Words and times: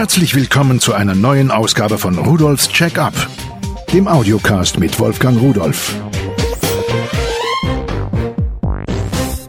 Herzlich 0.00 0.34
willkommen 0.34 0.80
zu 0.80 0.94
einer 0.94 1.14
neuen 1.14 1.50
Ausgabe 1.50 1.98
von 1.98 2.16
Rudolfs 2.16 2.70
Check-up, 2.70 3.12
dem 3.92 4.08
Audiocast 4.08 4.78
mit 4.78 4.98
Wolfgang 4.98 5.38
Rudolf. 5.38 5.94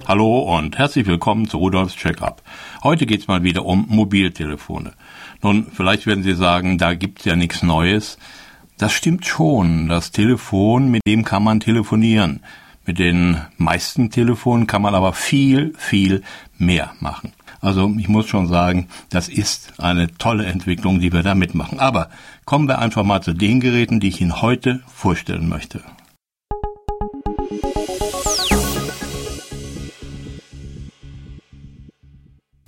Hallo 0.05 0.39
und 0.57 0.77
herzlich 0.77 1.07
willkommen 1.07 1.48
zu 1.48 1.57
Rudolfs 1.57 1.95
Check-up. 1.95 2.43
Heute 2.84 3.05
geht's 3.05 3.29
mal 3.29 3.43
wieder 3.43 3.66
um 3.66 3.86
Mobiltelefone. 3.88 4.91
Nun, 5.41 5.68
vielleicht 5.71 6.05
werden 6.05 6.21
Sie 6.21 6.36
sagen, 6.36 6.77
da 6.77 6.95
gibt's 6.95 7.23
ja 7.23 7.38
nichts 7.38 7.63
Neues. 7.63 8.18
Das 8.77 8.91
stimmt 8.91 9.25
schon. 9.25 9.88
Das 9.88 10.11
Telefon, 10.11 10.91
mit 10.91 11.07
dem 11.07 11.23
kann 11.23 11.45
man 11.45 11.61
telefonieren. 11.61 12.41
Mit 12.86 12.99
den 12.99 13.39
meisten 13.55 14.09
Telefonen 14.09 14.68
kann 14.68 14.81
man 14.81 14.95
aber 14.95 15.13
viel, 15.13 15.73
viel 15.77 16.23
mehr 16.57 16.91
machen. 16.99 17.31
Also 17.62 17.93
ich 18.00 18.09
muss 18.09 18.28
schon 18.28 18.48
sagen, 18.48 18.88
das 19.09 19.30
ist 19.30 19.80
eine 19.80 20.12
tolle 20.17 20.45
Entwicklung, 20.45 20.99
die 20.99 21.13
wir 21.13 21.22
da 21.22 21.35
mitmachen. 21.35 21.80
Aber 21.80 22.09
kommen 22.44 22.68
wir 22.68 22.80
einfach 22.80 23.04
mal 23.04 23.22
zu 23.22 23.34
den 23.34 23.59
Geräten, 23.59 23.99
die 23.99 24.08
ich 24.08 24.20
Ihnen 24.20 24.41
heute 24.41 24.81
vorstellen 24.88 25.48
möchte. 25.48 25.84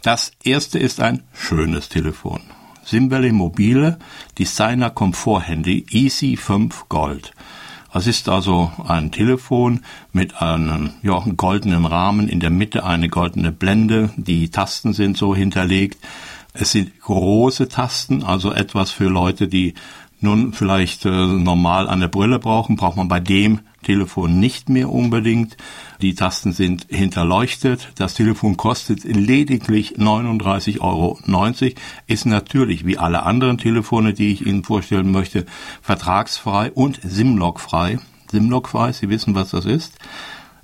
Das 0.04 0.34
erste 0.44 0.78
ist 0.80 1.00
ein 1.00 1.24
schönes 1.34 1.90
Telefon. 1.90 2.42
Simvalley 2.84 3.32
Mobile 3.32 3.98
Designer 4.38 4.90
Komfort 4.90 5.48
Handy 5.48 5.86
Easy 5.90 6.36
5 6.36 6.90
Gold. 6.90 7.34
Es 7.96 8.08
ist 8.08 8.28
also 8.28 8.72
ein 8.88 9.12
Telefon 9.12 9.82
mit 10.12 10.42
einem 10.42 10.92
ja, 11.04 11.24
goldenen 11.38 11.86
Rahmen, 11.86 12.28
in 12.28 12.40
der 12.40 12.50
Mitte 12.50 12.84
eine 12.86 13.08
goldene 13.08 13.52
Blende, 13.52 14.10
die 14.18 14.50
Tasten 14.50 14.94
sind 14.94 15.16
so 15.16 15.36
hinterlegt. 15.36 16.00
Es 16.54 16.72
sind 16.72 17.00
große 17.02 17.68
Tasten, 17.68 18.24
also 18.24 18.52
etwas 18.52 18.90
für 18.90 19.10
Leute, 19.10 19.48
die 19.48 19.76
nun 20.22 20.54
vielleicht 20.54 21.06
äh, 21.06 21.10
normal 21.10 21.88
eine 21.88 22.10
Brille 22.10 22.40
brauchen, 22.40 22.78
braucht 22.78 22.98
man 22.98 23.08
bei 23.08 23.20
dem 23.20 23.60
Telefon 23.84 24.40
nicht 24.40 24.70
mehr 24.70 24.90
unbedingt. 24.90 25.58
Die 26.02 26.16
Tasten 26.16 26.52
sind 26.52 26.88
hinterleuchtet. 26.90 27.92
Das 27.96 28.14
Telefon 28.14 28.58
kostet 28.58 29.04
lediglich 29.04 29.98
39,90 29.98 30.80
Euro. 30.82 31.20
Ist 32.08 32.26
natürlich 32.26 32.86
wie 32.86 32.98
alle 32.98 33.24
anderen 33.24 33.58
Telefone, 33.58 34.14
die 34.14 34.32
ich 34.32 34.46
Ihnen 34.46 34.64
vorstellen 34.64 35.12
möchte, 35.12 35.46
vertragsfrei 35.82 36.72
und 36.72 37.00
SIM-Log-frei. 37.04 38.00
SIM-Log-frei, 38.32 38.94
Sie 38.94 39.10
wissen, 39.10 39.36
was 39.36 39.52
das 39.52 39.66
ist. 39.66 40.00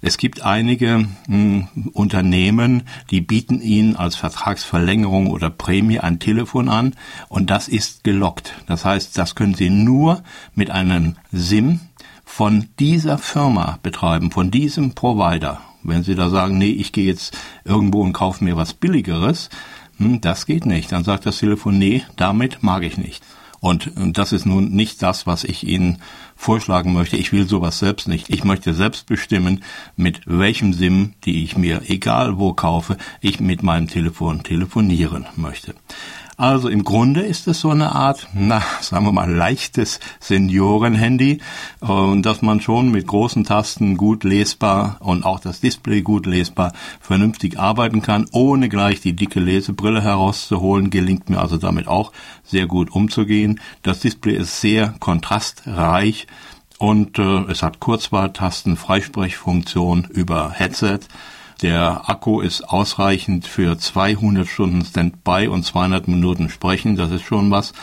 Es 0.02 0.18
gibt 0.18 0.44
einige 0.44 1.08
mh, 1.28 1.68
hm, 1.74 1.88
Unternehmen, 1.94 2.84
die 3.12 3.20
bieten 3.20 3.62
Ihnen 3.62 3.96
als 3.98 4.16
Vertragsverlängerung 4.16 5.28
oder 5.28 5.50
Prämie 5.50 6.00
ein 6.00 6.20
Telefon 6.20 6.70
an 6.70 6.96
und 7.28 7.50
das 7.50 7.68
ist 7.68 8.04
gelockt. 8.04 8.54
Das 8.66 8.86
heißt, 8.86 9.18
das 9.18 9.36
können 9.36 9.56
Sie 9.56 9.70
nur 9.70 10.24
mit 10.56 10.72
einem 10.72 11.16
SIM 11.32 11.82
von 12.30 12.70
dieser 12.78 13.18
Firma 13.18 13.80
betreiben, 13.82 14.32
von 14.32 14.52
diesem 14.52 14.94
Provider. 14.94 15.60
Wenn 15.84 16.04
Sie 16.04 16.16
da 16.16 16.30
sagen, 16.30 16.58
nee, 16.58 16.70
ich 16.70 16.94
gehe 16.94 17.08
jetzt 17.08 17.36
irgendwo 17.66 18.02
und 18.02 18.14
kaufe 18.14 18.44
mir 18.44 18.56
was 18.56 18.74
Billigeres, 18.74 19.50
hm, 19.98 20.22
das 20.22 20.46
geht 20.46 20.66
nicht. 20.66 20.92
Dann 20.92 21.04
sagt 21.04 21.26
das 21.26 21.40
Telefon, 21.40 21.78
nee, 21.80 22.04
damit 22.16 22.62
mag 22.62 22.84
ich 22.84 22.98
nicht. 22.98 23.24
Und, 23.60 23.98
und 23.98 24.18
das 24.18 24.32
ist 24.32 24.46
nun 24.46 24.70
nicht 24.70 25.02
das, 25.02 25.28
was 25.28 25.44
ich 25.44 25.68
Ihnen 25.68 25.98
vorschlagen 26.36 26.94
möchte. 26.94 27.18
Ich 27.18 27.34
will 27.34 27.48
sowas 27.48 27.80
selbst 27.80 28.08
nicht. 28.08 28.30
Ich 28.30 28.46
möchte 28.46 28.74
selbst 28.74 29.08
bestimmen, 29.08 29.64
mit 29.98 30.22
welchem 30.26 30.72
SIM, 30.72 31.16
die 31.26 31.44
ich 31.44 31.58
mir 31.58 31.82
egal 31.90 32.38
wo 32.38 32.54
kaufe, 32.54 32.98
ich 33.22 33.42
mit 33.42 33.64
meinem 33.64 33.88
Telefon 33.88 34.44
telefonieren 34.44 35.26
möchte. 35.36 35.74
Also 36.40 36.70
im 36.70 36.86
Grunde 36.86 37.20
ist 37.20 37.50
es 37.50 37.60
so 37.60 37.70
eine 37.70 37.94
Art, 37.94 38.30
na, 38.34 38.64
sagen 38.80 39.04
wir 39.04 39.12
mal, 39.12 39.30
leichtes 39.30 40.00
Seniorenhandy, 40.22 41.42
und 41.82 42.22
dass 42.22 42.42
man 42.42 42.62
schon 42.62 42.92
mit 42.92 43.08
großen 43.08 43.44
Tasten 43.44 43.98
gut 43.98 44.24
lesbar 44.24 44.96
und 45.02 45.26
auch 45.26 45.42
das 45.42 45.60
Display 45.60 46.02
gut 46.02 46.26
lesbar 46.26 46.72
vernünftig 47.02 47.60
arbeiten 47.60 48.02
kann, 48.02 48.26
ohne 48.32 48.70
gleich 48.70 49.02
die 49.02 49.18
dicke 49.18 49.42
Lesebrille 49.42 50.02
herauszuholen, 50.02 50.90
gelingt 50.90 51.30
mir 51.30 51.42
also 51.42 51.58
damit 51.58 51.90
auch 51.90 52.14
sehr 52.46 52.68
gut 52.68 52.90
umzugehen. 52.90 53.60
Das 53.82 54.00
Display 54.00 54.36
ist 54.38 54.62
sehr 54.62 54.94
kontrastreich 55.02 56.26
und 56.78 57.20
äh, 57.20 57.52
es 57.52 57.64
hat 57.64 57.82
Kurzwahltasten, 57.82 58.78
Freisprechfunktion 58.78 60.06
über 60.06 60.52
Headset. 60.52 61.00
Der 61.62 62.10
Akku 62.10 62.40
ist 62.40 62.62
ausreichend 62.62 63.46
für 63.46 63.78
200 63.78 64.48
Stunden 64.48 64.86
Standby 64.86 65.50
und 65.50 65.66
200 65.66 66.08
Minuten 66.08 66.50
Sprechen. 66.50 66.96
Das 66.96 67.12
ist 67.12 67.24
schon 67.24 67.52
was. 67.52 67.74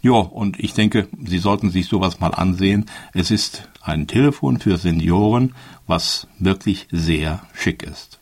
Ja, 0.00 0.12
und 0.12 0.60
ich 0.60 0.72
denke, 0.72 1.08
Sie 1.24 1.38
sollten 1.38 1.70
sich 1.70 1.88
sowas 1.88 2.20
mal 2.20 2.32
ansehen. 2.32 2.86
Es 3.12 3.32
ist 3.32 3.68
ein 3.82 4.06
Telefon 4.06 4.60
für 4.60 4.76
Senioren, 4.76 5.56
was 5.88 6.28
wirklich 6.38 6.86
sehr 6.92 7.42
schick 7.54 7.82
ist. 7.82 8.20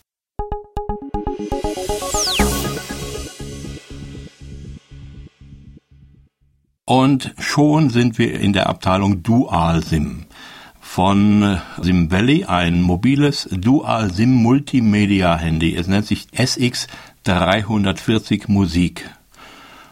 Und 6.87 7.35
schon 7.39 7.91
sind 7.91 8.17
wir 8.17 8.41
in 8.41 8.55
der 8.55 8.71
Abteilung 8.71 9.23
Dual 9.23 9.83
SIM 9.83 10.25
von 10.97 11.61
Sim 11.83 12.11
Valley, 12.11 12.47
ein 12.47 12.81
mobiles 12.81 13.51
Dual 13.53 14.11
SIM 14.15 14.33
Multimedia 14.33 15.37
Handy. 15.37 15.77
Es 15.77 15.89
nennt 15.89 16.07
sich 16.07 16.29
SX 16.33 16.87
340 17.25 18.49
Musik. 18.49 19.07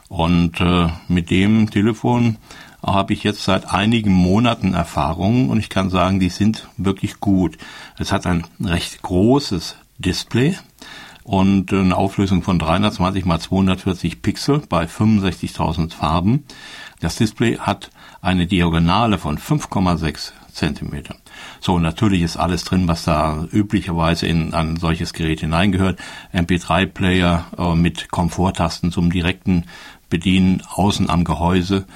Und 0.09 0.63
äh, 0.63 0.89
mit 1.09 1.29
dem 1.29 1.71
Telefon 1.71 2.39
habe 2.83 3.13
ich 3.13 3.23
jetzt 3.23 3.45
seit 3.45 3.71
einigen 3.71 4.13
Monaten 4.13 4.73
Erfahrungen 4.73 5.51
und 5.51 5.59
ich 5.59 5.69
kann 5.69 5.91
sagen, 5.91 6.21
die 6.21 6.31
sind 6.31 6.71
wirklich 6.79 7.21
gut. 7.21 7.59
Es 7.99 8.11
hat 8.11 8.27
ein 8.27 8.47
recht 8.59 9.03
großes 9.03 9.77
Display 9.99 10.57
und 11.23 11.71
eine 11.71 11.99
Auflösung 11.99 12.43
von 12.43 12.59
320 12.59 13.27
mal 13.27 13.41
240 13.41 14.23
Pixel 14.23 14.63
bei 14.71 14.87
65.000 14.87 15.93
Farben. 15.93 16.45
Das 17.01 17.17
Display 17.17 17.59
hat 17.59 17.91
eine 18.23 18.47
Diagonale 18.47 19.19
von 19.19 19.37
5,6 19.37 20.33
Zentimeter. 20.55 21.17
So, 21.61 21.79
natürlich 21.79 22.23
ist 22.23 22.37
alles 22.37 22.65
drin, 22.65 22.89
was 22.89 23.05
da 23.05 23.47
üblicherweise 23.53 24.27
in 24.27 24.55
ein 24.55 24.77
solches 24.77 25.13
Gerät 25.13 25.41
hineingehört. 25.41 25.99
MP3-Player 26.33 27.47
äh, 27.59 27.75
mit 27.75 28.11
Komforttasten 28.11 28.93
zum 28.93 29.11
direkten 29.11 29.65
Bedienen 30.09 30.63
außen 30.75 31.11
am 31.11 31.25
Gehäuse. 31.25 31.87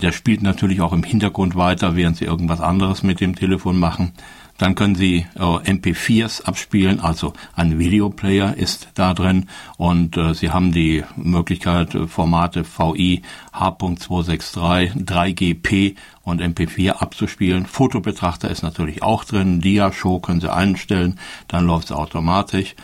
Der 0.00 0.12
spielt 0.12 0.42
natürlich 0.42 0.80
auch 0.80 0.92
im 0.92 1.02
Hintergrund 1.02 1.56
weiter, 1.56 1.96
während 1.96 2.16
Sie 2.16 2.24
irgendwas 2.24 2.60
anderes 2.60 3.02
mit 3.02 3.20
dem 3.20 3.34
Telefon 3.34 3.78
machen. 3.78 4.12
Dann 4.58 4.74
können 4.74 4.96
Sie 4.96 5.24
äh, 5.36 5.40
MP4s 5.40 6.44
abspielen, 6.44 6.98
also 6.98 7.32
ein 7.54 7.78
Videoplayer 7.78 8.56
ist 8.56 8.88
da 8.94 9.14
drin 9.14 9.48
und 9.76 10.16
äh, 10.16 10.34
Sie 10.34 10.50
haben 10.50 10.72
die 10.72 11.04
Möglichkeit, 11.16 11.94
äh, 11.94 12.08
Formate 12.08 12.64
VI, 12.64 13.22
H.263, 13.52 15.04
3GP 15.04 15.94
und 16.24 16.42
MP4 16.42 16.90
abzuspielen. 16.90 17.66
Fotobetrachter 17.66 18.50
ist 18.50 18.62
natürlich 18.62 19.02
auch 19.02 19.24
drin, 19.24 19.60
Dia-Show 19.60 20.18
können 20.18 20.40
Sie 20.40 20.52
einstellen, 20.52 21.20
dann 21.46 21.64
läuft 21.64 21.86
es 21.86 21.92
automatisch. 21.92 22.74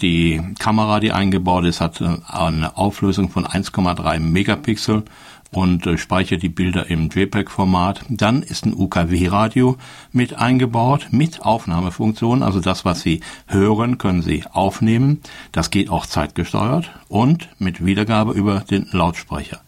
Die 0.00 0.40
Kamera, 0.58 1.00
die 1.00 1.12
eingebaut 1.12 1.64
ist, 1.64 1.80
hat 1.80 2.02
äh, 2.02 2.18
eine 2.28 2.76
Auflösung 2.76 3.30
von 3.30 3.46
1,3 3.46 4.20
Megapixel 4.20 5.04
und 5.52 5.86
äh, 5.86 5.98
speichert 5.98 6.42
die 6.42 6.48
Bilder 6.48 6.90
im 6.90 7.08
JPEG-Format. 7.10 8.04
Dann 8.08 8.42
ist 8.42 8.66
ein 8.66 8.74
UKW-Radio 8.74 9.76
mit 10.10 10.34
eingebaut, 10.34 11.08
mit 11.10 11.42
Aufnahmefunktion. 11.42 12.42
Also 12.42 12.60
das, 12.60 12.84
was 12.84 13.02
Sie 13.02 13.20
hören, 13.46 13.98
können 13.98 14.22
Sie 14.22 14.44
aufnehmen. 14.50 15.20
Das 15.52 15.70
geht 15.70 15.90
auch 15.90 16.06
zeitgesteuert 16.06 16.90
und 17.08 17.48
mit 17.58 17.84
Wiedergabe 17.84 18.32
über 18.32 18.60
den 18.60 18.88
Lautsprecher. 18.90 19.60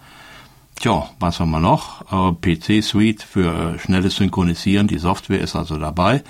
Tja, 0.76 1.08
was 1.20 1.38
haben 1.38 1.50
wir 1.50 1.60
noch? 1.60 2.02
Äh, 2.10 2.56
PC-Suite 2.56 3.22
für 3.22 3.74
äh, 3.74 3.78
schnelles 3.78 4.16
Synchronisieren. 4.16 4.88
Die 4.88 4.98
Software 4.98 5.40
ist 5.40 5.54
also 5.54 5.78
dabei. 5.78 6.24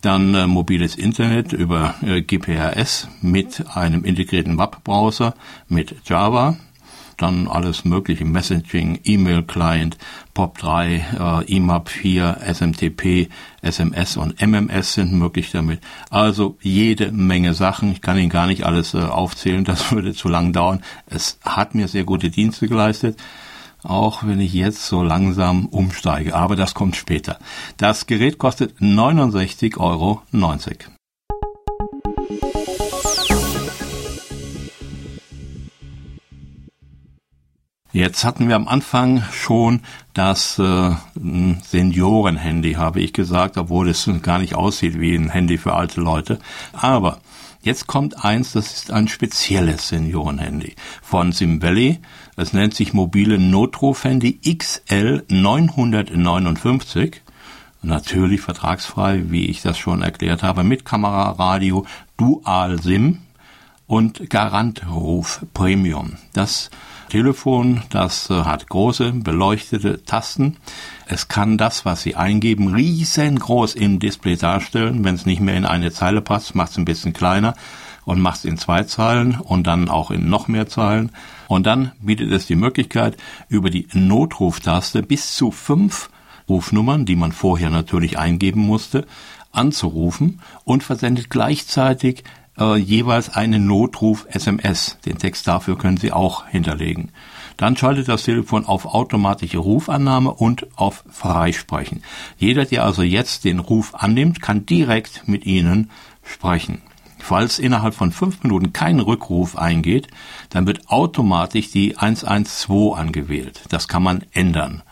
Dann 0.00 0.34
äh, 0.34 0.46
mobiles 0.46 0.96
Internet 0.96 1.52
über 1.52 1.94
äh, 2.02 2.22
GPRS 2.22 3.08
mit 3.20 3.64
einem 3.74 4.04
integrierten 4.04 4.58
Webbrowser 4.58 5.34
mit 5.68 5.96
Java 6.06 6.56
dann 7.16 7.48
alles 7.48 7.84
mögliche 7.84 8.24
Messaging, 8.24 9.00
E-Mail-Client, 9.04 9.98
POP3, 10.34 11.42
äh, 11.42 11.56
EMAP 11.56 11.88
4, 11.88 12.38
SMTP, 12.46 13.28
SMS 13.62 14.16
und 14.16 14.40
MMS 14.40 14.94
sind 14.94 15.12
möglich 15.12 15.50
damit. 15.50 15.80
Also 16.10 16.56
jede 16.60 17.12
Menge 17.12 17.54
Sachen. 17.54 17.92
Ich 17.92 18.00
kann 18.00 18.18
Ihnen 18.18 18.30
gar 18.30 18.46
nicht 18.46 18.64
alles 18.64 18.94
äh, 18.94 18.98
aufzählen, 18.98 19.64
das 19.64 19.92
würde 19.92 20.14
zu 20.14 20.28
lang 20.28 20.52
dauern. 20.52 20.82
Es 21.06 21.38
hat 21.44 21.74
mir 21.74 21.88
sehr 21.88 22.04
gute 22.04 22.30
Dienste 22.30 22.68
geleistet 22.68 23.18
auch 23.84 24.24
wenn 24.24 24.40
ich 24.40 24.54
jetzt 24.54 24.86
so 24.86 25.02
langsam 25.02 25.66
umsteige. 25.66 26.34
Aber 26.34 26.56
das 26.56 26.72
kommt 26.74 26.96
später. 26.96 27.38
Das 27.76 28.06
Gerät 28.06 28.38
kostet 28.38 28.78
69,90 28.80 29.78
Euro. 29.78 30.22
Jetzt 37.94 38.24
hatten 38.24 38.48
wir 38.48 38.56
am 38.56 38.66
Anfang 38.66 39.22
schon 39.30 39.82
das 40.14 40.58
äh, 40.58 40.90
Seniorenhandy, 41.14 42.72
habe 42.72 43.00
ich 43.00 43.12
gesagt, 43.12 43.56
obwohl 43.56 43.88
es 43.88 44.10
gar 44.20 44.40
nicht 44.40 44.56
aussieht 44.56 44.98
wie 44.98 45.14
ein 45.14 45.30
Handy 45.30 45.58
für 45.58 45.74
alte 45.74 46.00
Leute. 46.00 46.40
Aber 46.72 47.20
jetzt 47.62 47.86
kommt 47.86 48.24
eins, 48.24 48.50
das 48.50 48.74
ist 48.74 48.90
ein 48.90 49.06
spezielles 49.06 49.86
Seniorenhandy 49.90 50.74
von 51.02 51.30
Sim 51.30 51.62
Valley. 51.62 52.00
Es 52.34 52.52
nennt 52.52 52.74
sich 52.74 52.94
mobile 52.94 53.38
Notruf-Handy 53.38 54.40
XL 54.58 55.22
959. 55.28 57.22
Natürlich 57.82 58.40
vertragsfrei, 58.40 59.22
wie 59.30 59.46
ich 59.46 59.62
das 59.62 59.78
schon 59.78 60.02
erklärt 60.02 60.42
habe, 60.42 60.64
mit 60.64 60.84
Kamera, 60.84 61.30
Radio, 61.30 61.86
Dual 62.16 62.82
SIM 62.82 63.20
und 63.86 64.28
Garantruf 64.30 65.46
Premium. 65.54 66.14
Das 66.32 66.70
Telefon, 67.14 67.82
das 67.90 68.28
äh, 68.28 68.42
hat 68.42 68.68
große 68.68 69.12
beleuchtete 69.12 70.02
Tasten. 70.02 70.56
Es 71.06 71.28
kann 71.28 71.56
das, 71.56 71.84
was 71.84 72.02
Sie 72.02 72.16
eingeben, 72.16 72.74
riesengroß 72.74 73.76
im 73.76 74.00
Display 74.00 74.34
darstellen. 74.34 75.04
Wenn 75.04 75.14
es 75.14 75.24
nicht 75.24 75.40
mehr 75.40 75.54
in 75.54 75.64
eine 75.64 75.92
Zeile 75.92 76.22
passt, 76.22 76.56
macht 76.56 76.72
es 76.72 76.76
ein 76.76 76.84
bisschen 76.84 77.12
kleiner 77.12 77.54
und 78.04 78.20
macht 78.20 78.38
es 78.38 78.44
in 78.44 78.58
zwei 78.58 78.82
Zeilen 78.82 79.38
und 79.38 79.68
dann 79.68 79.88
auch 79.88 80.10
in 80.10 80.28
noch 80.28 80.48
mehr 80.48 80.66
Zeilen. 80.66 81.12
Und 81.46 81.66
dann 81.66 81.92
bietet 82.00 82.32
es 82.32 82.46
die 82.46 82.56
Möglichkeit, 82.56 83.16
über 83.48 83.70
die 83.70 83.86
Notruftaste 83.92 85.04
bis 85.04 85.36
zu 85.36 85.52
fünf 85.52 86.10
Rufnummern, 86.48 87.06
die 87.06 87.14
man 87.14 87.30
vorher 87.30 87.70
natürlich 87.70 88.18
eingeben 88.18 88.62
musste, 88.62 89.06
anzurufen 89.52 90.40
und 90.64 90.82
versendet 90.82 91.30
gleichzeitig 91.30 92.24
äh, 92.58 92.76
jeweils 92.76 93.34
eine 93.34 93.58
Notruf-SMS. 93.58 94.98
Den 95.04 95.18
Text 95.18 95.46
dafür 95.46 95.76
können 95.78 95.96
Sie 95.96 96.12
auch 96.12 96.46
hinterlegen. 96.46 97.10
Dann 97.56 97.76
schaltet 97.76 98.08
das 98.08 98.24
Telefon 98.24 98.66
auf 98.66 98.86
automatische 98.86 99.58
Rufannahme 99.58 100.32
und 100.32 100.66
auf 100.76 101.04
Freisprechen. 101.08 102.02
Jeder, 102.36 102.64
der 102.64 102.84
also 102.84 103.02
jetzt 103.02 103.44
den 103.44 103.60
Ruf 103.60 103.94
annimmt, 103.94 104.42
kann 104.42 104.66
direkt 104.66 105.28
mit 105.28 105.46
Ihnen 105.46 105.90
sprechen. 106.22 106.82
Falls 107.18 107.58
innerhalb 107.58 107.94
von 107.94 108.12
fünf 108.12 108.42
Minuten 108.42 108.74
kein 108.74 109.00
Rückruf 109.00 109.56
eingeht, 109.56 110.08
dann 110.50 110.66
wird 110.66 110.90
automatisch 110.90 111.70
die 111.70 111.96
112 111.96 112.98
angewählt. 112.98 113.62
Das 113.70 113.88
kann 113.88 114.02
man 114.02 114.24
ändern. 114.32 114.82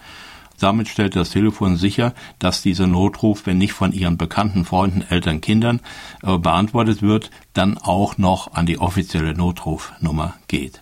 Damit 0.62 0.88
stellt 0.88 1.16
das 1.16 1.30
Telefon 1.30 1.76
sicher, 1.76 2.14
dass 2.38 2.62
dieser 2.62 2.86
Notruf, 2.86 3.46
wenn 3.46 3.58
nicht 3.58 3.72
von 3.72 3.92
Ihren 3.92 4.16
Bekannten, 4.16 4.64
Freunden, 4.64 5.02
Eltern, 5.02 5.40
Kindern 5.40 5.80
äh, 6.22 6.38
beantwortet 6.38 7.02
wird, 7.02 7.32
dann 7.52 7.78
auch 7.78 8.16
noch 8.16 8.52
an 8.54 8.66
die 8.66 8.78
offizielle 8.78 9.34
Notrufnummer 9.34 10.34
geht. 10.46 10.80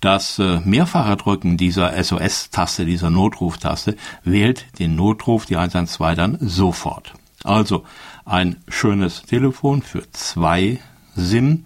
Das 0.00 0.38
äh, 0.38 0.60
mehrfache 0.60 1.16
Drücken 1.16 1.56
dieser 1.56 1.92
SOS-Taste, 2.04 2.84
dieser 2.84 3.08
Notruftaste, 3.08 3.96
wählt 4.24 4.66
den 4.78 4.94
Notruf, 4.94 5.46
die 5.46 5.56
112 5.56 6.14
dann 6.14 6.38
sofort. 6.40 7.14
Also 7.44 7.84
ein 8.26 8.56
schönes 8.68 9.22
Telefon 9.22 9.80
für 9.80 10.02
zwei 10.12 10.80
SIM 11.16 11.64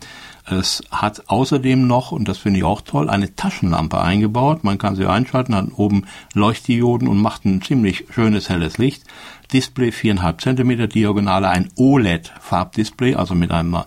es 0.52 0.82
hat 0.90 1.28
außerdem 1.28 1.86
noch, 1.86 2.12
und 2.12 2.28
das 2.28 2.38
finde 2.38 2.58
ich 2.58 2.64
auch 2.64 2.80
toll, 2.80 3.10
eine 3.10 3.34
Taschenlampe 3.34 4.00
eingebaut. 4.00 4.64
Man 4.64 4.78
kann 4.78 4.96
sie 4.96 5.06
einschalten, 5.06 5.54
hat 5.54 5.68
oben 5.76 6.06
Leuchtdioden 6.34 7.08
und 7.08 7.20
macht 7.20 7.44
ein 7.44 7.62
ziemlich 7.62 8.06
schönes 8.10 8.48
helles 8.48 8.78
Licht. 8.78 9.04
Display 9.52 9.90
4,5 9.90 10.56
cm 10.56 10.88
Diagonale, 10.88 11.48
ein 11.48 11.68
OLED-Farbdisplay, 11.76 13.14
also 13.14 13.34
mit 13.34 13.50
einem 13.50 13.78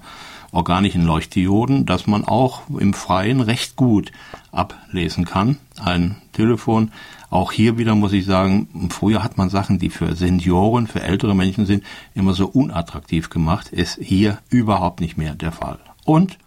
organischen 0.51 1.05
Leuchtdioden, 1.05 1.85
das 1.85 2.07
man 2.07 2.23
auch 2.23 2.61
im 2.69 2.93
Freien 2.93 3.41
recht 3.41 3.75
gut 3.75 4.11
ablesen 4.51 5.25
kann. 5.25 5.57
Ein 5.83 6.15
Telefon. 6.31 6.91
Auch 7.29 7.51
hier 7.51 7.77
wieder 7.77 7.95
muss 7.95 8.13
ich 8.13 8.25
sagen, 8.25 8.89
früher 8.89 9.23
hat 9.23 9.37
man 9.37 9.49
Sachen, 9.49 9.79
die 9.79 9.89
für 9.89 10.15
Senioren, 10.15 10.87
für 10.87 11.01
ältere 11.01 11.35
Menschen 11.35 11.65
sind, 11.65 11.83
immer 12.13 12.33
so 12.33 12.47
unattraktiv 12.47 13.29
gemacht. 13.29 13.69
Ist 13.69 13.99
hier 14.01 14.37
überhaupt 14.49 15.01
nicht 15.01 15.17
mehr 15.17 15.35
der 15.35 15.51
Fall. 15.51 15.79
Und 16.05 16.37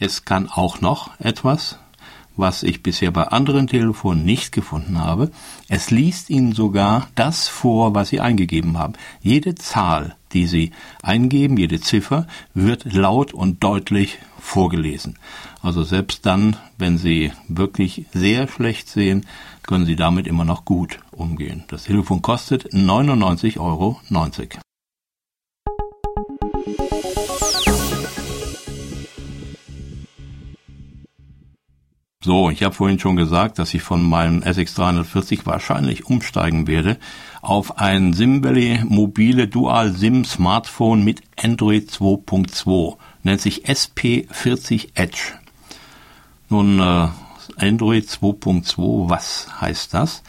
es 0.00 0.24
kann 0.24 0.48
auch 0.48 0.80
noch 0.80 1.10
etwas, 1.20 1.78
was 2.36 2.62
ich 2.62 2.82
bisher 2.82 3.10
bei 3.10 3.28
anderen 3.28 3.66
Telefonen 3.66 4.24
nicht 4.24 4.50
gefunden 4.50 4.98
habe. 4.98 5.30
Es 5.68 5.90
liest 5.90 6.30
Ihnen 6.30 6.52
sogar 6.52 7.08
das 7.14 7.48
vor, 7.48 7.94
was 7.94 8.08
Sie 8.08 8.20
eingegeben 8.20 8.78
haben. 8.78 8.94
Jede 9.20 9.54
Zahl, 9.54 10.16
die 10.32 10.46
Sie 10.46 10.72
eingeben, 11.02 11.58
jede 11.58 11.80
Ziffer, 11.80 12.26
wird 12.54 12.92
laut 12.92 13.34
und 13.34 13.62
deutlich 13.62 14.18
vorgelesen. 14.38 15.18
Also 15.62 15.82
selbst 15.84 16.24
dann, 16.24 16.56
wenn 16.78 16.96
Sie 16.96 17.32
wirklich 17.46 18.06
sehr 18.12 18.48
schlecht 18.48 18.88
sehen, 18.88 19.26
können 19.62 19.84
Sie 19.84 19.96
damit 19.96 20.26
immer 20.26 20.46
noch 20.46 20.64
gut 20.64 20.98
umgehen. 21.10 21.64
Das 21.68 21.84
Telefon 21.84 22.22
kostet 22.22 22.72
99,90 22.72 23.60
Euro. 23.60 24.00
So, 32.22 32.50
ich 32.50 32.62
habe 32.62 32.74
vorhin 32.74 32.98
schon 32.98 33.16
gesagt, 33.16 33.58
dass 33.58 33.72
ich 33.72 33.80
von 33.80 34.02
meinem 34.02 34.42
SX340 34.42 35.46
wahrscheinlich 35.46 36.04
umsteigen 36.04 36.66
werde 36.66 36.98
auf 37.40 37.78
ein 37.78 38.12
SimValley 38.12 38.84
mobile 38.84 39.48
Dual 39.48 39.94
SIM 39.94 40.26
Smartphone 40.26 41.02
mit 41.02 41.22
Android 41.42 41.88
2.2. 41.88 42.98
Nennt 43.22 43.40
sich 43.40 43.64
SP40 43.64 44.90
Edge. 44.96 45.32
Nun, 46.50 46.78
äh, 46.78 47.08
Android 47.56 48.04
2.2, 48.04 49.08
was 49.08 49.48
heißt 49.58 49.94
das? 49.94 50.22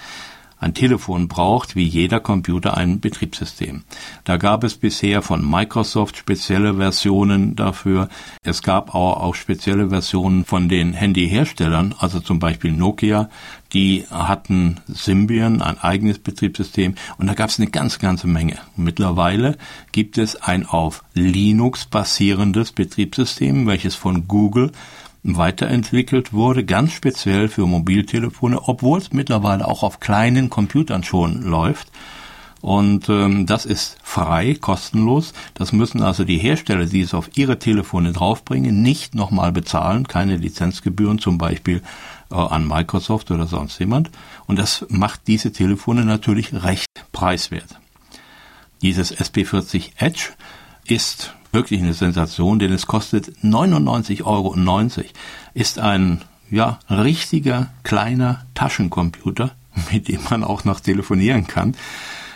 Ein 0.61 0.75
Telefon 0.75 1.27
braucht 1.27 1.75
wie 1.75 1.85
jeder 1.85 2.19
Computer 2.19 2.77
ein 2.77 2.99
Betriebssystem. 2.99 3.81
Da 4.25 4.37
gab 4.37 4.63
es 4.63 4.75
bisher 4.75 5.23
von 5.23 5.43
Microsoft 5.43 6.17
spezielle 6.17 6.75
Versionen 6.75 7.55
dafür. 7.55 8.09
Es 8.43 8.61
gab 8.61 8.93
auch, 8.93 9.17
auch 9.21 9.33
spezielle 9.33 9.89
Versionen 9.89 10.45
von 10.45 10.69
den 10.69 10.93
Handyherstellern, 10.93 11.95
also 11.97 12.19
zum 12.19 12.37
Beispiel 12.37 12.73
Nokia. 12.73 13.31
Die 13.73 14.05
hatten 14.11 14.79
Symbian, 14.87 15.63
ein 15.63 15.79
eigenes 15.79 16.19
Betriebssystem, 16.19 16.93
und 17.17 17.25
da 17.25 17.33
gab 17.33 17.49
es 17.49 17.57
eine 17.57 17.71
ganz, 17.71 17.97
ganze 17.97 18.27
Menge. 18.27 18.59
Mittlerweile 18.75 19.57
gibt 19.91 20.19
es 20.19 20.35
ein 20.35 20.67
auf 20.67 21.03
Linux 21.15 21.85
basierendes 21.85 22.71
Betriebssystem, 22.71 23.65
welches 23.65 23.95
von 23.95 24.27
Google 24.27 24.71
weiterentwickelt 25.23 26.33
wurde, 26.33 26.65
ganz 26.65 26.93
speziell 26.93 27.47
für 27.47 27.67
Mobiltelefone, 27.67 28.67
obwohl 28.67 28.99
es 28.99 29.13
mittlerweile 29.13 29.67
auch 29.67 29.83
auf 29.83 29.99
kleinen 29.99 30.49
Computern 30.49 31.03
schon 31.03 31.43
läuft. 31.43 31.91
Und 32.61 33.09
ähm, 33.09 33.47
das 33.47 33.65
ist 33.65 33.97
frei, 34.03 34.55
kostenlos. 34.59 35.33
Das 35.55 35.73
müssen 35.73 36.01
also 36.03 36.23
die 36.23 36.37
Hersteller, 36.37 36.85
die 36.85 37.01
es 37.01 37.15
auf 37.15 37.31
ihre 37.35 37.57
Telefone 37.57 38.13
draufbringen, 38.13 38.83
nicht 38.83 39.15
nochmal 39.15 39.51
bezahlen. 39.51 40.07
Keine 40.07 40.37
Lizenzgebühren 40.37 41.17
zum 41.17 41.39
Beispiel 41.39 41.81
äh, 42.29 42.35
an 42.35 42.67
Microsoft 42.67 43.31
oder 43.31 43.47
sonst 43.47 43.79
jemand. 43.79 44.11
Und 44.45 44.59
das 44.59 44.85
macht 44.89 45.21
diese 45.27 45.51
Telefone 45.51 46.05
natürlich 46.05 46.53
recht 46.53 46.87
preiswert. 47.11 47.79
Dieses 48.83 49.15
SP40 49.15 49.91
Edge 49.97 50.29
ist 50.85 51.33
wirklich 51.51 51.81
eine 51.81 51.93
Sensation, 51.93 52.59
denn 52.59 52.71
es 52.71 52.87
kostet 52.87 53.29
99,90 53.43 54.23
Euro. 54.23 54.55
Ist 55.53 55.79
ein, 55.79 56.21
ja, 56.49 56.79
richtiger 56.89 57.67
kleiner 57.83 58.45
Taschencomputer, 58.53 59.51
mit 59.91 60.07
dem 60.07 60.21
man 60.29 60.43
auch 60.43 60.63
noch 60.63 60.79
telefonieren 60.79 61.47
kann. 61.47 61.75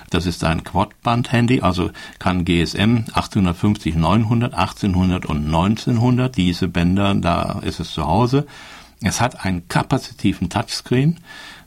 Das 0.10 0.26
ist 0.26 0.44
ein 0.44 0.64
Quadband-Handy, 0.64 1.62
also 1.62 1.90
kann 2.20 2.46
GSM 2.46 3.06
850, 3.14 3.96
900, 3.96 4.54
1800 4.54 5.26
und 5.26 5.46
1900. 5.46 6.36
Diese 6.36 6.68
Bänder, 6.68 7.16
da 7.16 7.60
ist 7.64 7.80
es 7.80 7.92
zu 7.92 8.06
Hause. 8.06 8.46
Es 9.02 9.20
hat 9.20 9.44
einen 9.44 9.68
kapazitiven 9.68 10.50
Touchscreen 10.50 11.18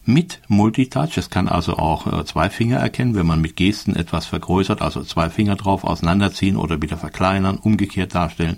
mit 0.09 0.41
Multitouch. 0.49 1.19
Es 1.19 1.29
kann 1.29 1.49
also 1.49 1.77
auch 1.77 2.07
äh, 2.07 2.25
zwei 2.25 2.49
Finger 2.49 2.79
erkennen, 2.79 3.15
wenn 3.15 3.27
man 3.27 3.43
mit 3.43 3.57
Gesten 3.57 3.95
etwas 3.95 4.25
vergrößert, 4.25 4.81
also 4.81 5.05
zwei 5.05 5.29
Finger 5.29 5.55
drauf 5.55 5.85
auseinanderziehen 5.85 6.57
oder 6.57 6.81
wieder 6.81 6.97
verkleinern, 6.97 7.59
umgekehrt 7.59 8.15
darstellen. 8.15 8.57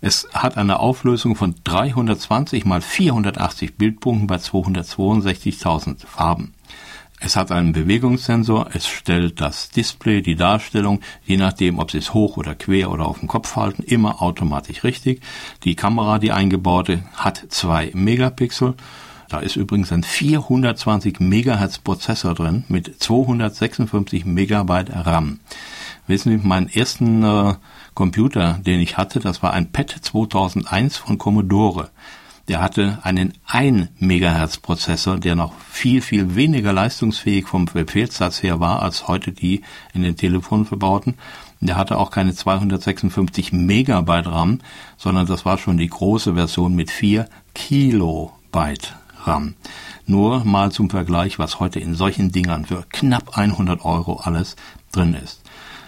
Es 0.00 0.28
hat 0.32 0.56
eine 0.56 0.78
Auflösung 0.78 1.34
von 1.34 1.56
320 1.64 2.64
mal 2.64 2.80
480 2.80 3.76
Bildpunkten 3.76 4.28
bei 4.28 4.36
262.000 4.36 6.06
Farben. 6.06 6.54
Es 7.18 7.34
hat 7.34 7.50
einen 7.50 7.72
Bewegungssensor, 7.72 8.68
es 8.72 8.86
stellt 8.86 9.40
das 9.40 9.70
Display, 9.70 10.22
die 10.22 10.36
Darstellung, 10.36 11.00
je 11.26 11.36
nachdem, 11.36 11.80
ob 11.80 11.90
Sie 11.90 11.98
es 11.98 12.14
hoch 12.14 12.36
oder 12.36 12.54
quer 12.54 12.92
oder 12.92 13.06
auf 13.06 13.18
dem 13.18 13.26
Kopf 13.26 13.56
halten, 13.56 13.82
immer 13.82 14.22
automatisch 14.22 14.84
richtig. 14.84 15.22
Die 15.64 15.74
Kamera, 15.74 16.20
die 16.20 16.30
eingebaute, 16.30 17.02
hat 17.16 17.46
zwei 17.48 17.90
Megapixel 17.94 18.76
da 19.28 19.40
ist 19.40 19.56
übrigens 19.56 19.92
ein 19.92 20.02
420 20.02 21.20
Megahertz 21.20 21.78
Prozessor 21.78 22.34
drin 22.34 22.64
mit 22.68 23.02
256 23.02 24.24
Megabyte 24.24 24.90
RAM. 24.90 25.40
Wissen 26.06 26.38
Sie, 26.40 26.46
meinen 26.46 26.70
ersten 26.70 27.22
äh, 27.22 27.54
Computer, 27.92 28.58
den 28.64 28.80
ich 28.80 28.96
hatte, 28.96 29.20
das 29.20 29.42
war 29.42 29.52
ein 29.52 29.70
PET 29.70 29.90
2001 29.90 30.96
von 30.96 31.18
Commodore. 31.18 31.90
der 32.48 32.62
hatte 32.62 33.00
einen 33.02 33.34
1 33.46 33.88
Megahertz 33.98 34.56
Prozessor, 34.56 35.18
der 35.18 35.34
noch 35.34 35.52
viel, 35.70 36.00
viel 36.00 36.34
weniger 36.34 36.72
leistungsfähig 36.72 37.46
vom 37.46 37.66
Befehlssatz 37.66 38.42
her 38.42 38.60
war, 38.60 38.80
als 38.82 39.06
heute 39.06 39.32
die 39.32 39.60
in 39.92 40.02
den 40.02 40.16
Telefonen 40.16 40.64
verbauten. 40.64 41.16
Der 41.60 41.76
hatte 41.76 41.98
auch 41.98 42.10
keine 42.10 42.34
256 42.34 43.52
Megabyte 43.52 44.28
RAM, 44.28 44.60
sondern 44.96 45.26
das 45.26 45.44
war 45.44 45.58
schon 45.58 45.76
die 45.76 45.88
große 45.88 46.34
Version 46.34 46.74
mit 46.74 46.90
4 46.90 47.28
Kilobyte 47.54 48.94
RAM. 49.28 49.54
Nur 50.06 50.44
mal 50.44 50.72
zum 50.72 50.88
Vergleich, 50.88 51.38
was 51.38 51.60
heute 51.60 51.78
in 51.80 51.94
solchen 51.94 52.32
Dingern 52.32 52.64
für 52.64 52.84
knapp 52.88 53.36
100 53.36 53.84
Euro 53.84 54.14
alles 54.16 54.56
drin 54.90 55.14
ist. 55.14 55.42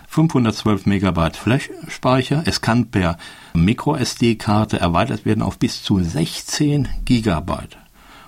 512 0.08 0.86
Megabyte 0.86 1.36
Flash-Speicher. 1.36 2.42
Es 2.44 2.60
kann 2.60 2.90
per 2.90 3.16
MicroSD-Karte 3.54 4.78
erweitert 4.78 5.24
werden 5.24 5.42
auf 5.42 5.58
bis 5.58 5.82
zu 5.82 6.02
16 6.02 6.88
Gigabyte. 7.04 7.78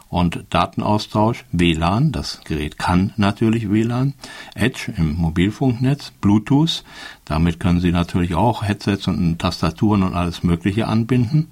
Und 0.08 0.44
Datenaustausch, 0.50 1.44
WLAN, 1.52 2.12
das 2.12 2.40
Gerät 2.44 2.78
kann 2.78 3.14
natürlich 3.16 3.70
WLAN, 3.70 4.14
Edge 4.54 4.92
im 4.96 5.16
Mobilfunknetz, 5.16 6.12
Bluetooth, 6.20 6.84
damit 7.24 7.58
können 7.58 7.80
Sie 7.80 7.92
natürlich 7.92 8.34
auch 8.34 8.62
Headsets 8.62 9.08
und 9.08 9.38
Tastaturen 9.38 10.02
und 10.02 10.14
alles 10.14 10.42
Mögliche 10.42 10.86
anbinden. 10.86 11.50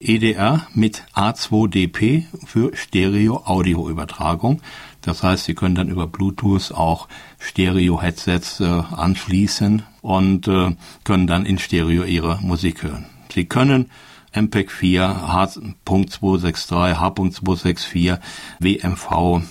EDR 0.00 0.64
mit 0.74 1.02
A2DP 1.16 2.26
für 2.46 2.70
Stereo-Audio-Übertragung. 2.76 4.62
Das 5.00 5.24
heißt, 5.24 5.46
Sie 5.46 5.56
können 5.56 5.74
dann 5.74 5.88
über 5.88 6.06
Bluetooth 6.06 6.70
auch 6.70 7.08
Stereo-Headsets 7.40 8.60
äh, 8.60 8.64
anschließen 8.64 9.82
und 10.00 10.46
äh, 10.46 10.76
können 11.02 11.26
dann 11.26 11.44
in 11.46 11.58
Stereo 11.58 12.04
Ihre 12.04 12.38
Musik 12.42 12.84
hören. 12.84 13.06
Sie 13.34 13.46
können 13.46 13.90
MPEG 14.32 14.70
4, 14.70 15.02
H.263, 15.32 17.00
H.264, 17.00 18.20
WMV 18.60 19.42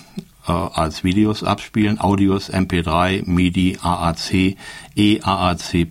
äh, 0.46 0.52
als 0.52 1.04
Videos 1.04 1.44
abspielen, 1.44 2.00
Audios, 2.00 2.50
MP3, 2.50 3.28
MIDI, 3.28 3.76
AAC, 3.82 4.56
EAAC 4.96 5.88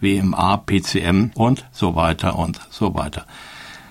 WMA, 0.00 0.56
PCM 0.58 1.30
und 1.34 1.64
so 1.72 1.96
weiter 1.96 2.38
und 2.38 2.60
so 2.68 2.94
weiter. 2.94 3.24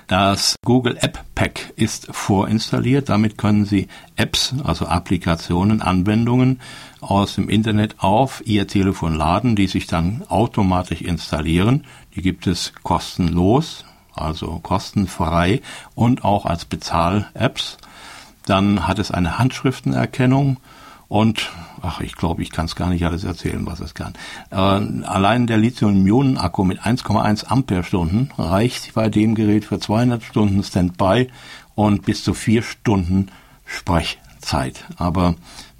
Das 0.08 0.56
Google 0.64 0.98
App 1.02 1.26
Pack 1.36 1.74
ist 1.76 2.08
vorinstalliert. 2.12 3.10
Damit 3.10 3.38
können 3.38 3.66
Sie 3.66 3.90
Apps, 4.16 4.56
also 4.64 4.86
Applikationen, 4.86 5.82
Anwendungen 5.82 6.62
aus 7.02 7.36
dem 7.36 7.50
Internet 7.50 7.96
auf 7.98 8.42
Ihr 8.46 8.68
Telefon 8.68 9.16
laden, 9.16 9.58
die 9.58 9.68
sich 9.68 9.86
dann 9.86 10.24
automatisch 10.30 11.02
installieren. 11.02 11.84
Die 12.16 12.22
gibt 12.22 12.48
es 12.48 12.72
kostenlos, 12.84 13.84
also 14.14 14.60
kostenfrei 14.60 15.62
und 15.94 16.24
auch 16.24 16.46
als 16.46 16.64
Bezahl-Apps. 16.64 17.76
Dann 18.46 18.88
hat 18.88 19.00
es 19.00 19.12
eine 19.12 19.38
Handschriftenerkennung 19.38 20.56
und 21.08 21.52
ach, 21.82 22.02
ich 22.02 22.16
glaube, 22.16 22.42
ich 22.42 22.52
kann 22.52 22.66
es 22.66 22.76
gar 22.76 22.90
nicht 22.90 23.06
alles 23.06 23.24
erzählen, 23.24 23.66
was 23.66 23.80
es 23.80 23.94
kann. 23.94 24.14
Äh, 24.52 24.56
allein 24.56 25.48
der 25.48 25.58
Lithium-Ionen-Akku 25.58 26.64
mit 26.64 26.82
1,1 26.82 27.46
Ampere-Stunden 27.46 28.32
reicht 28.38 28.94
bei 28.94 29.10
dem 29.10 29.36
Gerät 29.36 29.66
für 29.66 29.80
200 29.80 30.24
Stunden 30.24 30.64
Standby 30.64 31.30
und 31.76 32.06
bis 32.06 32.24
zu 32.24 32.34
vier 32.34 32.62
Stunden 32.62 33.30
Sprechzeit. 33.66 34.86
Aber 34.98 35.36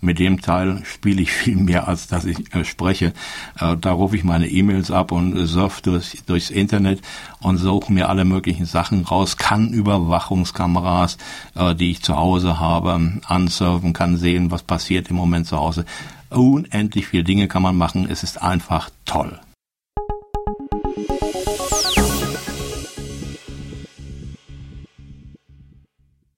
mit 0.08 0.20
dem 0.20 0.42
Teil 0.42 0.82
spiele 0.86 1.22
ich 1.22 1.32
viel 1.34 1.58
mehr, 1.58 1.90
als 1.90 2.08
dass 2.08 2.24
ich 2.24 2.56
äh, 2.56 2.64
spreche. 2.64 3.14
Äh, 3.60 3.76
da 3.76 3.92
rufe 3.92 4.16
ich 4.16 4.24
meine 4.24 4.48
E-Mails 4.48 4.90
ab 4.90 5.12
und 5.12 5.36
äh, 5.36 5.46
surfe 5.46 5.82
durch, 5.84 6.24
durchs 6.26 6.50
Internet 6.50 7.02
und 7.42 7.58
suche 7.58 7.92
mir 7.92 8.08
alle 8.08 8.24
möglichen 8.24 8.66
Sachen 8.66 9.04
raus, 9.04 9.36
kann 9.36 9.74
Überwachungskameras, 9.74 11.18
äh, 11.56 11.76
die 11.76 11.92
ich 11.92 12.02
zu 12.02 12.16
Hause 12.16 12.58
habe, 12.58 13.20
ansurfen, 13.26 13.92
kann 13.92 14.16
sehen, 14.16 14.50
was 14.50 14.64
passiert 14.64 15.10
im 15.10 15.18
Moment 15.18 15.46
zu 15.46 15.58
Hause. 15.58 15.84
Unendlich 16.30 17.08
viele 17.08 17.26
Dinge 17.26 17.50
kann 17.50 17.62
man 17.62 17.76
machen. 17.76 18.08
Es 18.10 18.24
ist 18.24 18.42
einfach 18.42 18.90
toll. 19.04 19.38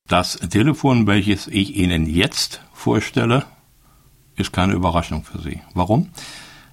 Das 0.07 0.39
Telefon, 0.49 1.05
welches 1.05 1.45
ich 1.47 1.75
Ihnen 1.75 2.07
jetzt 2.07 2.63
vorstelle, 2.73 3.45
ist 4.39 4.53
keine 4.53 4.73
Überraschung 4.73 5.23
für 5.23 5.41
Sie. 5.41 5.61
Warum? 5.73 6.09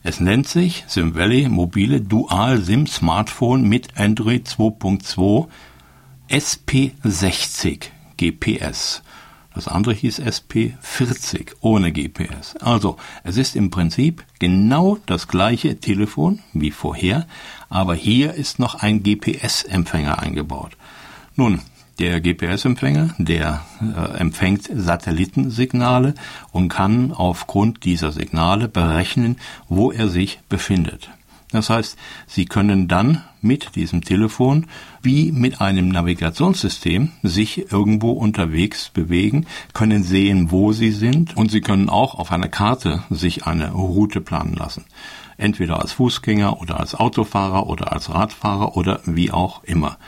Es 0.02 0.20
nennt 0.20 0.46
sich 0.46 0.85
Sim 0.87 1.14
Valley 1.16 1.49
mobile 1.49 2.00
Dual 2.00 2.62
SIM 2.62 2.87
Smartphone 2.87 3.68
mit 3.68 3.99
Android 3.99 4.46
2.2 4.46 5.49
SP60 6.30 7.87
GPS. 8.16 9.02
Das 9.54 9.68
andere 9.68 9.94
hieß 9.94 10.20
SP40 10.20 11.54
ohne 11.61 11.90
GPS. 11.90 12.56
Also, 12.56 12.99
es 13.25 13.37
ist 13.37 13.56
im 13.56 13.70
Prinzip 13.70 14.23
genau 14.38 14.99
das 15.06 15.28
gleiche 15.28 15.80
Telefon 15.80 16.40
wie 16.52 16.70
vorher, 16.70 17.26
aber 17.68 17.94
hier 17.94 18.35
ist 18.35 18.58
noch 18.58 18.75
ein 18.76 19.02
GPS-Empfänger 19.02 20.18
eingebaut. 20.18 20.76
Nun, 21.37 21.62
der 21.99 22.21
GPS-Empfänger, 22.21 23.15
der 23.19 23.62
äh, 23.81 24.19
empfängt 24.19 24.71
Satellitensignale 24.73 26.15
und 26.53 26.69
kann 26.69 27.12
aufgrund 27.12 27.85
dieser 27.85 28.12
Signale 28.12 28.69
berechnen, 28.69 29.37
wo 29.69 29.91
er 29.93 30.09
sich 30.09 30.41
befindet. 30.49 31.11
Das 31.53 31.71
heißt, 31.71 31.97
Sie 32.26 32.45
können 32.45 32.88
dann 32.88 33.23
mit 33.41 33.76
diesem 33.76 34.03
Telefon 34.03 34.67
wie 35.00 35.31
mit 35.31 35.61
einem 35.61 35.88
Navigationssystem 35.88 37.12
sich 37.23 37.71
irgendwo 37.71 38.11
unterwegs 38.11 38.91
bewegen, 38.91 39.47
können 39.73 40.03
sehen, 40.03 40.50
wo 40.50 40.73
Sie 40.73 40.91
sind 40.91 41.37
und 41.37 41.50
Sie 41.50 41.61
können 41.61 41.88
auch 41.88 42.17
auf 42.17 42.33
einer 42.33 42.49
Karte 42.49 43.05
sich 43.11 43.47
eine 43.47 43.71
Route 43.71 44.21
planen 44.21 44.55
lassen. 44.55 44.85
Entweder 45.38 45.81
als 45.81 45.93
Fußgänger 45.93 46.61
oder 46.61 46.81
als 46.81 46.95
Autofahrer 46.95 47.69
oder 47.69 47.93
als 47.93 48.12
Radfahrer 48.12 48.76
oder 48.76 49.00
wie 49.05 49.31
auch 49.31 49.62
immer. 49.65 49.99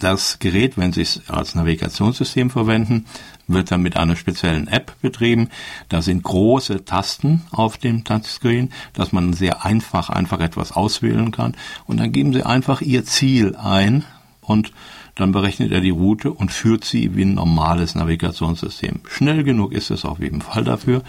Das 0.00 0.38
Gerät, 0.38 0.76
wenn 0.76 0.92
Sie 0.92 1.02
es 1.02 1.22
als 1.28 1.54
Navigationssystem 1.54 2.50
verwenden, 2.50 3.06
wird 3.46 3.70
dann 3.70 3.82
mit 3.82 3.96
einer 3.96 4.16
speziellen 4.16 4.68
App 4.68 5.00
betrieben. 5.00 5.50
Da 5.88 6.02
sind 6.02 6.22
große 6.22 6.84
Tasten 6.84 7.42
auf 7.50 7.78
dem 7.78 8.04
Touchscreen, 8.04 8.72
dass 8.92 9.12
man 9.12 9.32
sehr 9.32 9.64
einfach 9.64 10.10
einfach 10.10 10.40
etwas 10.40 10.72
auswählen 10.72 11.30
kann. 11.30 11.56
Und 11.86 12.00
dann 12.00 12.12
geben 12.12 12.32
Sie 12.32 12.44
einfach 12.44 12.80
Ihr 12.80 13.04
Ziel 13.04 13.56
ein 13.56 14.04
und 14.40 14.72
dann 15.14 15.32
berechnet 15.32 15.70
er 15.70 15.80
die 15.80 15.90
Route 15.90 16.32
und 16.32 16.50
führt 16.50 16.84
sie 16.84 17.14
wie 17.14 17.24
ein 17.24 17.34
normales 17.34 17.94
Navigationssystem. 17.94 19.00
Schnell 19.08 19.44
genug 19.44 19.72
ist 19.72 19.90
es 19.90 20.04
auf 20.04 20.18
jeden 20.18 20.42
Fall 20.42 20.64
dafür. 20.64 21.02